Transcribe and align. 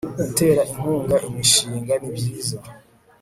gutera 0.21 0.61
inkunga 0.71 1.15
imishinga 1.27 1.93
nibyiza 2.01 2.57